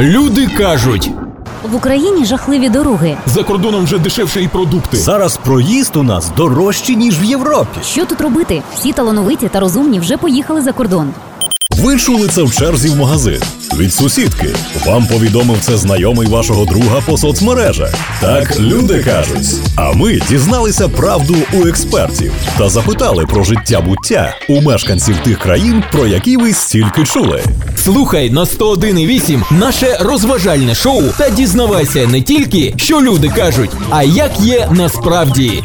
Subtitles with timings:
[0.00, 1.10] Люди кажуть,
[1.70, 3.16] В Україні жахливі дороги.
[3.26, 4.96] за кордоном вже дешевше і продукти.
[4.96, 7.80] Зараз проїзд у нас дорожчий, ніж в Європі.
[7.84, 8.62] Що тут робити?
[8.74, 11.10] Всі талановиті та розумні вже поїхали за кордон.
[11.70, 13.40] Ви чули це в черзі в магазин
[13.78, 14.48] від сусідки.
[14.86, 17.94] Вам повідомив це знайомий вашого друга по соцмережах.
[18.20, 19.46] Так люди кажуть.
[19.76, 25.84] А ми дізналися правду у експертів та запитали про життя буття у мешканців тих країн,
[25.92, 27.42] про які ви стільки чули.
[27.84, 34.30] Слухай на 101,8 наше розважальне шоу та дізнавайся не тільки, що люди кажуть, а як
[34.40, 35.62] є насправді.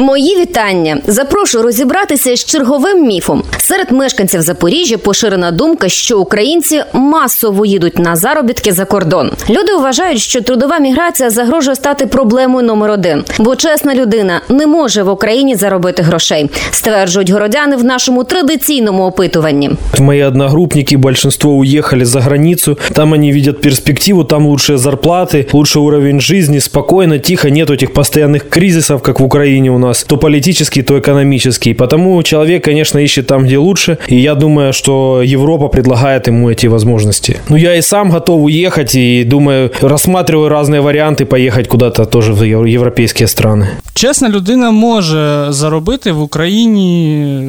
[0.00, 0.98] Мої вітання.
[1.06, 3.42] Запрошую розібратися з черговим міфом.
[3.58, 9.30] Серед мешканців Запоріжжя поширена думка, що українці масово їдуть на заробітки за кордон.
[9.50, 15.02] Люди вважають, що трудова міграція загрожує стати проблемою номер один, бо чесна людина не може
[15.02, 19.70] в Україні заробити грошей, стверджують городяни в нашому традиційному опитуванні.
[19.98, 22.78] Мои одногруппники, большинство уехали за границу.
[22.92, 28.48] Там они видят перспективу, там лучшие зарплаты, лучший уровень жизни, спокойно, тихо, нет этих постоянных
[28.48, 31.74] кризисов, как в Украине у нас, то политический, то экономический.
[31.74, 33.98] Потому человек, конечно, ищет там, где лучше.
[34.08, 37.36] И я думаю, что Европа предлагает ему эти возможности.
[37.48, 42.42] Ну, я и сам готов уехать и думаю, рассматриваю разные варианты поехать куда-то тоже в
[42.42, 43.66] ев- европейские страны.
[43.94, 47.43] Чесна людина може заробити в Україні,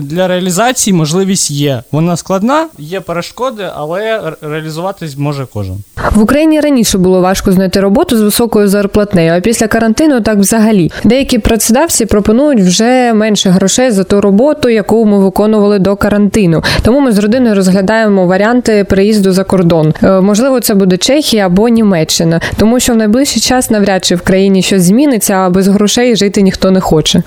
[0.00, 1.82] для реалізації можливість є.
[1.92, 5.76] Вона складна, є перешкоди, але реалізуватись може кожен.
[6.14, 10.90] В Україні раніше було важко знайти роботу з високою зарплатнею, а після карантину так взагалі.
[11.04, 16.62] Деякі працедавці пропонують вже менше грошей за ту роботу, яку ми виконували до карантину.
[16.82, 19.94] Тому ми з родиною розглядаємо варіанти переїзду за кордон.
[20.02, 24.20] Е, Можливо, це буде Чехія або Німеччина, тому що в найближчий час навряд чи в
[24.20, 27.22] країні щось зміниться, а без грошей жити ніхто не хоче.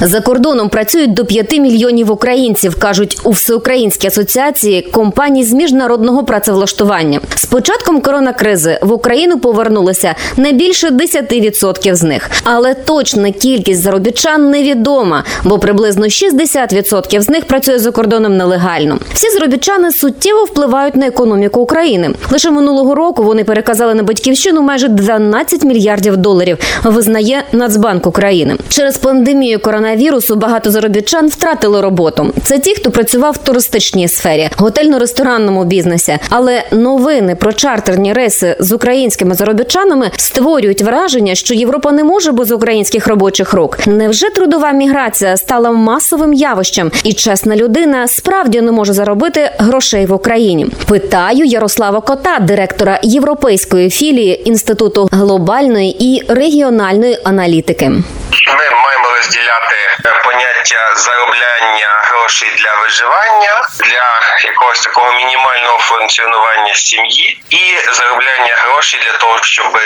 [0.00, 7.20] За кордоном працюють до 5 мільйонів українців, кажуть у всеукраїнській асоціації компаній з міжнародного працевлаштування.
[7.34, 14.50] З початком коронакризи в Україну повернулося не більше 10% з них, але точна кількість заробітчан
[14.50, 18.98] невідома, бо приблизно 60% з них працює за кордоном нелегально.
[19.12, 22.10] Всі заробітчани суттєво впливають на економіку України.
[22.30, 26.58] Лише минулого року вони переказали на батьківщину майже 12 мільярдів доларів.
[26.84, 30.36] Визнає Нацбанк України через пандемію коронавірусу.
[30.36, 32.32] Багато заробітчан втратили роботу.
[32.42, 36.18] Це ті, хто працював в туристичній сфері, готельно-ресторанному бізнесі.
[36.28, 42.52] Але новини про чартерні рейси з українськими заробітчанами створюють враження, що Європа не може без
[42.52, 43.78] українських робочих рук.
[43.86, 50.12] Невже трудова міграція стала масовим явищем, і чесна людина справді не може заробити грошей в
[50.12, 50.66] Україні?
[50.88, 57.88] Питаю Ярослава Кота, директора європейської філії інституту глобальної і регіональної аналітики.
[57.88, 58.85] Ми
[59.26, 68.54] розділяти е, поняття заробляння грошей для виживання, для якогось такого мінімального функціонування сім'ї, і заробляння
[68.56, 69.78] грошей для того, щоб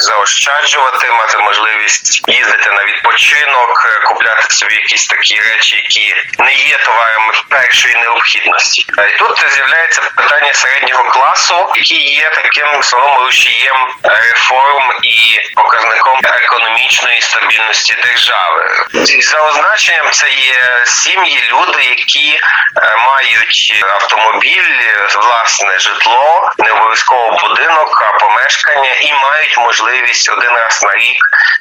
[0.00, 6.76] заощаджувати, мати можливість їздити на відпочинок, е, купляти собі якісь такі речі, які не є
[6.76, 8.86] товарами першої необхідності.
[8.98, 16.20] Е, І тут з'являється питання середнього класу, який є таким словом рушієм реформ і показником
[16.24, 18.85] економічної стабільності держави.
[18.92, 22.40] За означенням це є сім'ї, люди, які
[22.82, 24.80] е, мають автомобіль,
[25.16, 31.16] власне житло, не обов'язково будинок, а помешкання, і мають можливість один раз на рік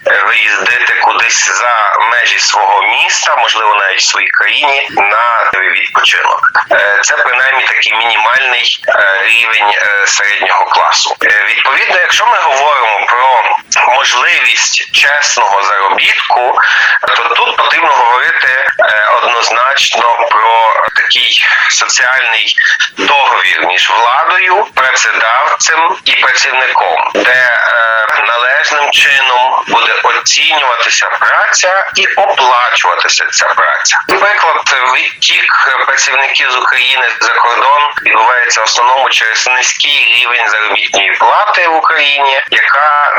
[0.07, 6.41] е, виїздити кудись за межі свого міста, можливо, навіть в своїй країні на відпочинок.
[6.71, 8.79] Е, Це принаймні такий мінімальний
[9.21, 9.73] рівень
[10.05, 11.15] середнього класу.
[11.49, 13.43] Відповідно, якщо ми говоримо про
[13.95, 16.59] можливість чесного заробітку,
[17.07, 20.17] то тут потрібно говорити е, однозначно
[21.05, 22.55] такий соціальний
[22.97, 33.25] договір між владою, працедавцем і працівником, де е, належним чином буде оцінюватися праця і оплачуватися
[33.31, 33.97] ця праця.
[34.09, 41.67] Наприклад, відтік працівників з України за кордон відбувається в основному через низький рівень заробітної плати
[41.67, 43.11] в Україні, яка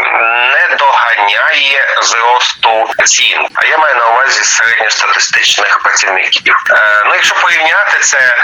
[0.53, 3.49] не доганяє зросту цін.
[3.55, 6.55] А я маю на увазі середньостатистичних працівників.
[6.71, 8.35] Е, ну, якщо порівняти це е,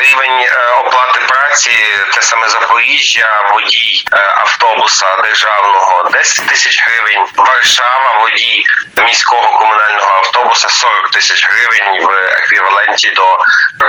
[0.00, 1.70] рівень е, оплати праці,
[2.14, 8.64] те саме Запоріжжя, водій е, автобуса державного 10 тисяч гривень, Варшава, водій
[9.06, 12.10] міського комунального автобуса обійшлося 40 тисяч гривень в
[12.42, 13.38] еквіваленті до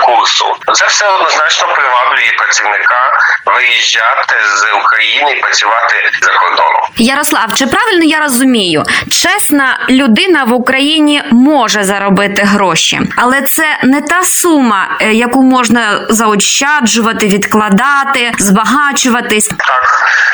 [0.06, 0.56] курсу.
[0.74, 3.12] Це все однозначно приваблює працівника
[3.45, 6.81] виїжджати з України і працювати за кордоном.
[6.97, 8.83] Ярослав, чи правильно я розумію?
[9.12, 17.27] Чесна людина в Україні може заробити гроші, але це не та сума, яку можна заощаджувати,
[17.27, 19.47] відкладати, збагачуватись.
[19.47, 19.85] Так,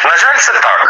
[0.05, 0.81] на жаль, це так.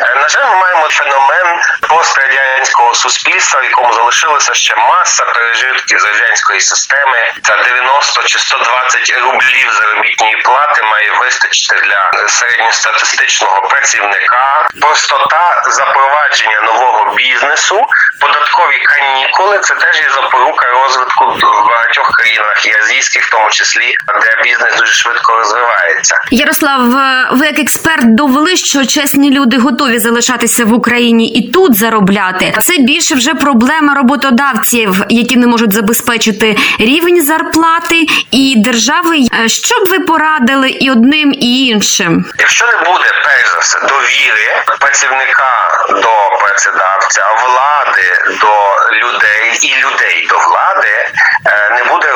[0.00, 1.58] Е, На жаль, ми маємо феномен
[1.88, 7.32] пострадянського суспільства, в якому залишилася ще маса пережитків з радянської системи.
[7.42, 14.66] Та 90 чи 120 рублів заробітної плати має вистачити для середньостатистичного працівника.
[14.80, 17.86] Простота запровадження нового бізнесу,
[18.20, 21.24] податкові канікули це теж є запорука розвитку
[21.70, 26.16] багатьох країнах, і азійських, в тому числі, де бізнес дуже швидко розвивається.
[26.30, 31.76] Ярослав, е, ви як експерт довели, що чесні люди готові залишатися в Україні і тут
[31.76, 32.54] заробляти.
[32.62, 39.18] Це більше вже проблема роботодавців, які не можуть забезпечити рівень зарплати і держави.
[39.44, 42.24] Е, Що б ви порадили і одним, і іншим?
[42.38, 48.54] Якщо не буде перш за все довіри працівника до працедавця, влади до
[48.96, 50.94] людей і людей до влади,
[51.46, 52.06] е, не буде.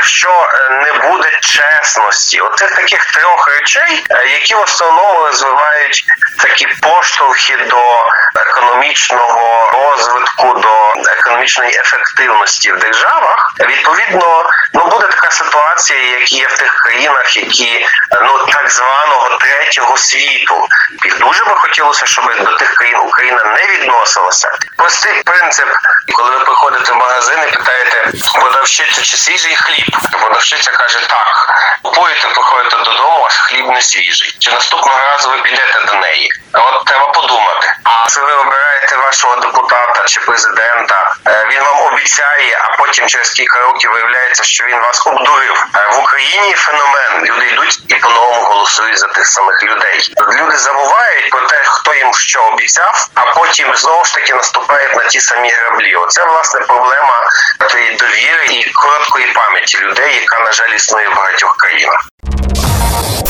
[0.00, 6.04] Якщо е, не буде чесності, оцих таких трьох речей, е, які в основному розвивають
[6.40, 16.18] такі поштовхи до економічного розвитку, до економічної ефективності в державах, відповідно, ну буде така ситуація,
[16.18, 17.86] як є в тих країнах, які
[18.22, 20.68] ну так званого третього світу.
[21.04, 24.50] І дуже би хотілося, щоб до тих країн Україна не відносилася.
[24.76, 25.68] Простий принцип,
[26.12, 28.10] коли ви приходите в магазин і питаєте
[28.40, 31.50] продавщицю, чи свіжий хліб, продавщиця каже так.
[31.82, 34.36] Купуєте, приходите додому, аж хліб не свіжий.
[34.38, 36.29] Чи наступного разу ви підете до неї?
[36.52, 37.66] От треба подумати.
[37.84, 43.30] А це ви обираєте вашого депутата чи президента, е, він вам обіцяє, а потім через
[43.30, 45.66] кілька років виявляється, що він вас обдурив.
[45.76, 47.24] Е, В Україні феномен.
[47.24, 50.14] Люди йдуть і по-новому голосують за тих самих людей.
[50.32, 55.04] Люди забувають про те, хто їм що обіцяв, а потім знову ж таки наступають на
[55.06, 55.94] ті самі граблі.
[55.94, 57.28] Оце власне проблема
[57.70, 62.08] тієї довіри і короткої пам'яті людей, яка на жаль існує в багатьох країнах.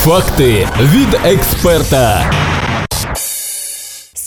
[0.05, 2.31] Факти від експерта.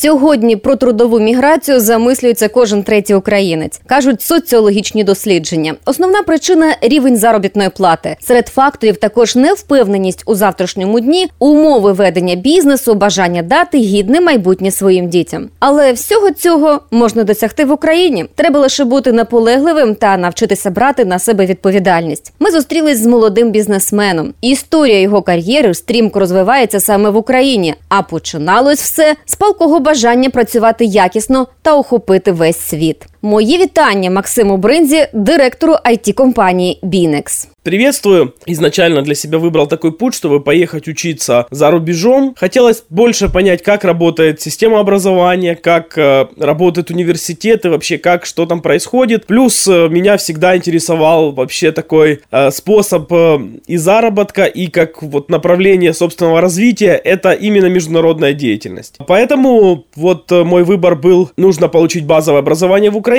[0.03, 5.75] Сьогодні про трудову міграцію замислюється кожен третій українець, кажуть соціологічні дослідження.
[5.85, 8.17] Основна причина рівень заробітної плати.
[8.19, 15.09] Серед факторів також невпевненість у завтрашньому дні, умови ведення бізнесу, бажання дати гідне майбутнє своїм
[15.09, 15.50] дітям.
[15.59, 18.25] Але всього цього можна досягти в Україні.
[18.35, 22.33] Треба лише бути наполегливим та навчитися брати на себе відповідальність.
[22.39, 24.33] Ми зустрілись з молодим бізнесменом.
[24.41, 29.93] Історія його кар'єри стрімко розвивається саме в Україні, а починалось все з палкого бажання
[30.30, 33.06] працювати якісно та охопити весь світ.
[33.22, 37.49] Мої вітання Максиму Бринзі, директору it компанії Binex.
[37.69, 38.32] Приветствую.
[38.46, 42.34] Изначально для себя выбрал такой путь, чтобы поехать учиться за рубежом.
[42.34, 48.46] Хотелось больше понять, как работает система образования, как э, работает университет и вообще как, что
[48.46, 49.26] там происходит.
[49.26, 55.28] Плюс э, меня всегда интересовал вообще такой э, способ э, и заработка, и как вот
[55.28, 58.96] направление собственного развития, это именно международная деятельность.
[59.06, 63.12] Поэтому вот э, мой выбор был, нужно получить базовое образование в Украине,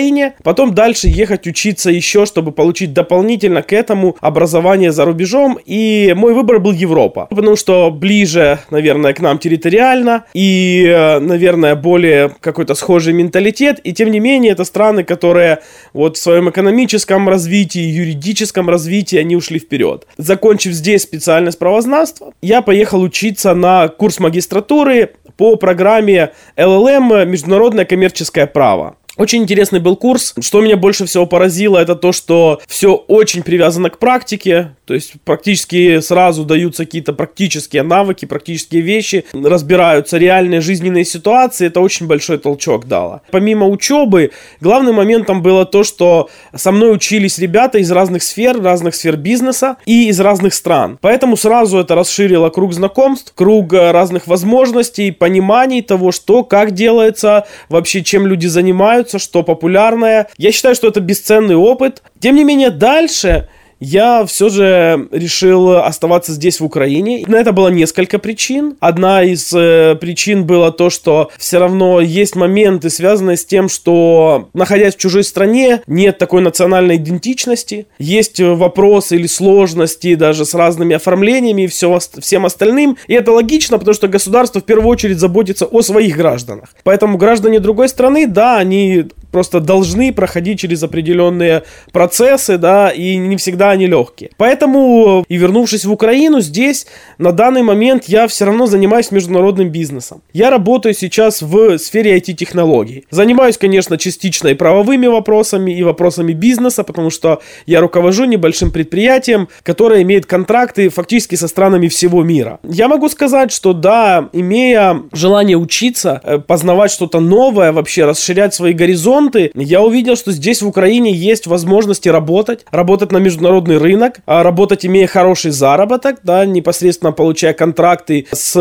[0.42, 6.34] потом дальше ехать учиться еще, чтобы получить дополнительно к этому образование за рубежом, и мой
[6.34, 12.74] выбор был Европа, потому что ближе, наверное, к нам территориально, и, э, наверное, более какой-то
[12.74, 15.60] схожий менталитет, и тем не менее, это страны, которые
[15.92, 20.06] вот в своем экономическом развитии, юридическом развитии, они ушли вперед.
[20.16, 28.46] Закончив здесь специальность правознавства, я поехал учиться на курс магистратуры по программе LLM «Международное коммерческое
[28.46, 28.96] право».
[29.16, 30.34] Очень интересный был курс.
[30.40, 34.74] Что меня больше всего поразило, это то, что все очень привязано к практике.
[34.86, 41.68] То есть практически сразу даются какие-то практические навыки, практические вещи, разбираются реальные жизненные ситуации.
[41.68, 43.22] Это очень большой толчок дало.
[43.30, 48.96] Помимо учебы, главным моментом было то, что со мной учились ребята из разных сфер, разных
[48.96, 50.98] сфер бизнеса и из разных стран.
[51.00, 57.46] Поэтому сразу это расширило круг знакомств, круг э, разных возможностей, пониманий того, что, как делается,
[57.68, 60.29] вообще чем люди занимаются, что популярное.
[60.37, 62.01] Я считаю, что это бесценный опыт.
[62.19, 63.49] Тем не менее, дальше
[63.84, 67.24] я все же решил оставаться здесь, в Украине.
[67.26, 68.76] На это было несколько причин.
[68.80, 74.48] Одна из э, причин была то, что все равно есть моменты, связанные с тем, что,
[74.54, 77.86] находясь в чужой стране, нет такой национальной идентичности.
[77.98, 82.96] Есть э, вопросы или сложности даже с разными оформлениями и все, всем остальным.
[83.06, 86.70] И это логично, потому что государство в первую очередь заботится о своих гражданах.
[86.84, 93.36] Поэтому граждане другой страны, да, они просто должны проходить через определенные процессы, да, и не
[93.36, 94.30] всегда они легкие.
[94.36, 96.86] Поэтому, и вернувшись в Украину, здесь
[97.18, 100.22] на данный момент я все равно занимаюсь международным бизнесом.
[100.32, 103.06] Я работаю сейчас в сфере IT-технологий.
[103.10, 109.48] Занимаюсь, конечно, частично и правовыми вопросами, и вопросами бизнеса, потому что я руковожу небольшим предприятием,
[109.64, 112.60] которое имеет контракты фактически со странами всего мира.
[112.62, 118.72] Я могу сказать, что да, имея желание учиться, э, познавать что-то новое, вообще расширять свои
[118.72, 119.23] горизонты,
[119.54, 124.84] я увидел, что здесь в Украине есть возможности работать, работать на международный рынок, а работать
[124.86, 128.54] имея хороший заработок, да, непосредственно получая контракты с,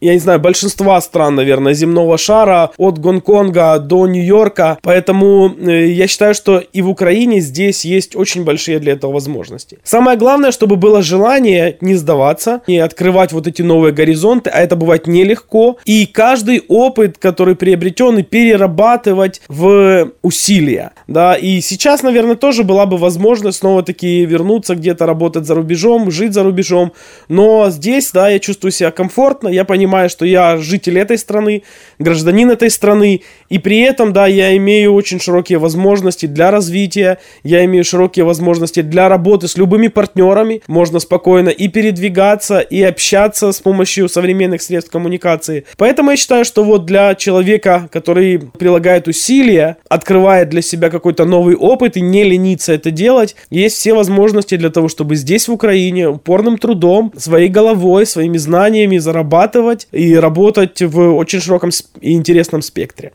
[0.00, 6.06] я не знаю, большинства стран, наверное, земного шара, от Гонконга до Нью-Йорка, поэтому э, я
[6.06, 9.78] считаю, что и в Украине здесь есть очень большие для этого возможности.
[9.84, 14.76] Самое главное, чтобы было желание не сдаваться, не открывать вот эти новые горизонты, а это
[14.76, 19.91] бывает нелегко, и каждый опыт, который приобретен, и перерабатывать в
[20.22, 26.10] усилия, да, и сейчас, наверное, тоже была бы возможность снова-таки вернуться где-то работать за рубежом,
[26.10, 26.92] жить за рубежом,
[27.28, 31.62] но здесь, да, я чувствую себя комфортно, я понимаю, что я житель этой страны,
[31.98, 37.64] гражданин этой страны, и при этом, да, я имею очень широкие возможности для развития, я
[37.64, 43.60] имею широкие возможности для работы с любыми партнерами, можно спокойно и передвигаться, и общаться с
[43.60, 45.64] помощью современных средств коммуникации.
[45.76, 51.56] Поэтому я считаю, что вот для человека, который прилагает усилия, открывает для себя какой-то новый
[51.56, 56.08] опыт и не ленится это делать, есть все возможности для того, чтобы здесь, в Украине,
[56.08, 63.12] упорным трудом, своей головой, своими знаниями зарабатывать и работать в очень широком и интересном спектре.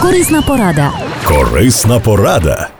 [0.00, 0.92] Корисна порада.
[1.26, 2.70] Корисна порада.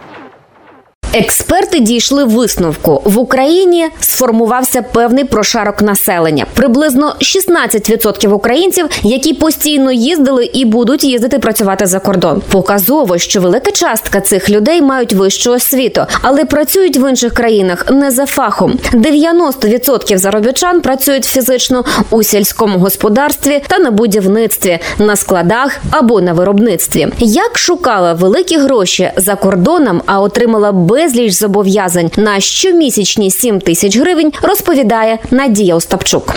[1.12, 10.44] Експерти дійшли висновку: в Україні сформувався певний прошарок населення, приблизно 16% українців, які постійно їздили
[10.44, 12.42] і будуть їздити працювати за кордон.
[12.50, 18.10] Показово, що велика частка цих людей мають вищу освіту, але працюють в інших країнах не
[18.10, 18.78] за фахом.
[18.92, 27.08] 90% заробітчан працюють фізично у сільському господарстві та на будівництві, на складах або на виробництві.
[27.18, 34.32] Як шукала великі гроші за кордоном, а отримала безліч зобов'язань на щомісячні 7 тисяч гривень,
[34.42, 36.34] розповідає Надія Остапчук.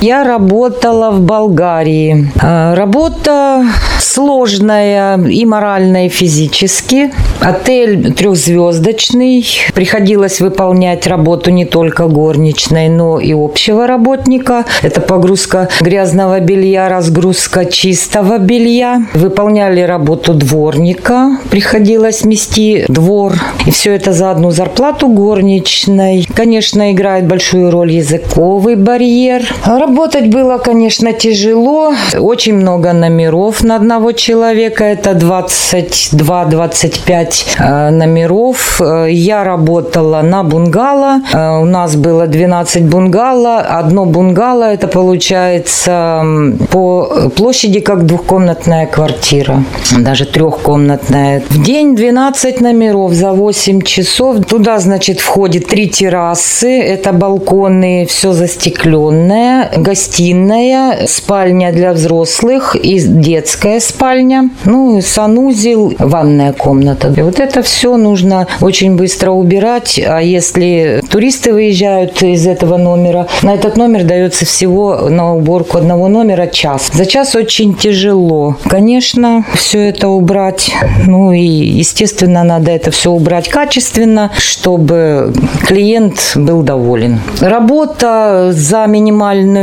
[0.00, 2.30] Я работала в Болгарии.
[2.40, 3.64] А, Работа
[4.00, 7.12] сложная и морально, и физически.
[7.40, 9.46] Отель трехзвездочный.
[9.74, 14.64] Приходилось выполнять работу не только горничной, но и общего работника.
[14.82, 19.02] Это погрузка грязного белья, разгрузка чистого белья.
[19.14, 21.38] Выполняли работу дворника.
[21.50, 23.34] Приходилось мести двор.
[23.66, 26.26] И все это за одну зарплату горничной.
[26.34, 29.42] Конечно, играет большую роль языковый барьер.
[29.78, 31.92] Работать было, конечно, тяжело.
[32.18, 34.82] Очень много номеров на одного человека.
[34.82, 38.80] Это 22-25 э, номеров.
[38.80, 41.20] Э, Я работала на бунгало.
[41.32, 43.60] Э, У нас было 12 бунгало.
[43.60, 46.24] Одно бунгало, это получается
[46.72, 49.62] по площади как двухкомнатная квартира.
[49.98, 51.42] Даже трехкомнатная.
[51.50, 54.44] В день 12 номеров за 8 часов.
[54.44, 56.80] Туда, значит, входит три террасы.
[56.80, 59.67] Это балконы, все застекленное.
[59.76, 64.50] Гостиная, спальня для взрослых и детская спальня.
[64.64, 67.12] Ну, санузел, ванная комната.
[67.16, 70.00] И вот это все нужно очень быстро убирать.
[70.04, 76.08] А если туристы выезжают из этого номера, на этот номер дается всего на уборку одного
[76.08, 76.90] номера час.
[76.92, 78.56] За час очень тяжело.
[78.64, 80.70] Конечно, все это убрать.
[81.06, 85.32] Ну и, естественно, надо это все убрать качественно, чтобы
[85.66, 87.20] клиент был доволен.
[87.40, 89.57] Работа за минимальную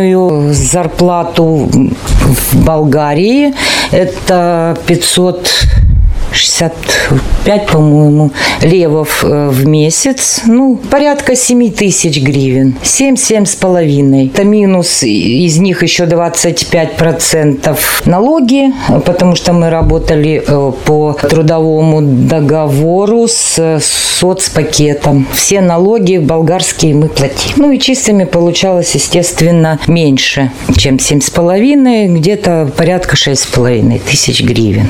[0.53, 3.53] зарплату в Болгарии
[3.91, 5.64] это 500
[6.35, 10.41] 65, по-моему, левов э, в месяц.
[10.45, 12.75] Ну, порядка 7 тысяч гривен.
[12.83, 14.27] 7-7 с половиной.
[14.27, 18.73] Это минус, из них еще 25% налоги,
[19.05, 25.27] потому что мы работали э, по трудовому договору с соцпакетом.
[25.33, 27.53] Все налоги болгарские мы платим.
[27.57, 34.87] Ну и чистыми получалось, естественно, меньше, чем 7,5, где-то порядка 6,5 тысяч гривен.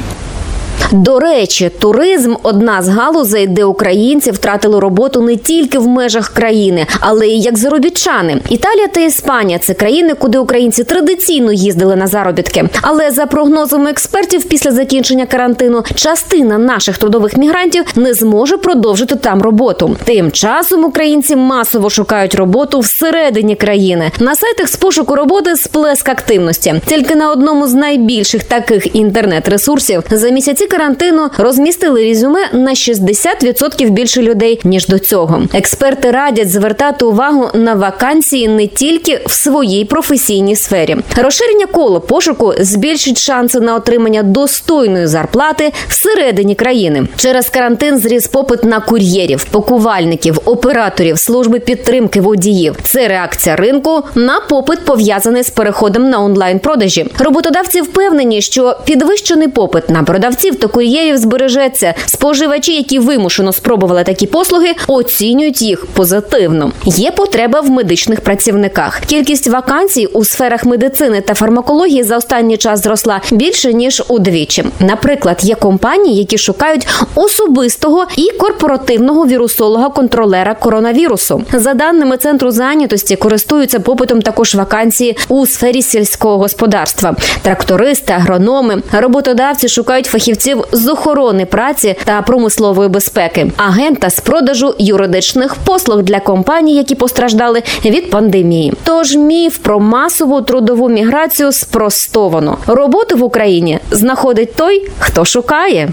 [0.91, 6.85] До речі, туризм одна з галузей, де українці втратили роботу не тільки в межах країни,
[6.99, 8.37] але й як заробітчани.
[8.49, 12.69] Італія та Іспанія це країни, куди українці традиційно їздили на заробітки.
[12.81, 19.41] Але за прогнозами експертів, після закінчення карантину частина наших трудових мігрантів не зможе продовжити там
[19.41, 19.97] роботу.
[20.03, 26.81] Тим часом українці масово шукають роботу всередині країни на сайтах з пошуку роботи сплеск активності.
[26.85, 33.89] Тільки на одному з найбільших таких інтернет-ресурсів за місяці часи карантину розмістили резюме на 60%
[33.89, 35.41] більше людей ніж до цього.
[35.53, 40.97] Експерти радять звертати увагу на вакансії не тільки в своїй професійній сфері.
[41.17, 47.07] Розширення коло пошуку збільшить шанси на отримання достойної зарплати всередині країни.
[47.17, 52.75] Через карантин зріс попит на кур'єрів, пакувальників, операторів, служби підтримки водіїв.
[52.83, 57.05] Це реакція ринку на попит пов'язаний з переходом на онлайн продажі.
[57.19, 61.93] Роботодавці впевнені, що підвищений попит на продавців та кур'єрів збережеться.
[62.05, 66.71] Споживачі, які вимушено спробували такі послуги, оцінюють їх позитивно.
[66.85, 69.01] Є потреба в медичних працівниках.
[69.07, 74.63] Кількість вакансій у сферах медицини та фармакології за останній час зросла більше ніж удвічі.
[74.79, 81.43] Наприклад, є компанії, які шукають особистого і корпоративного вірусолога-контролера коронавірусу.
[81.53, 87.15] За даними центру зайнятості, користуються попитом також вакансії у сфері сільського господарства.
[87.41, 90.07] Трактористи, агрономи, роботодавці шукають
[90.45, 96.95] фахівців з охорони праці та промислової безпеки, агента з продажу юридичних послуг для компаній, які
[96.95, 98.73] постраждали від пандемії.
[98.83, 102.57] Тож міф про масову трудову міграцію спростовано.
[102.67, 105.89] Роботу в Україні знаходить той, хто шукає.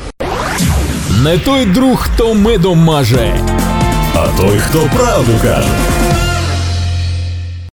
[1.24, 3.34] Не той друг, хто медом маже.
[4.14, 6.01] А той, хто правду каже.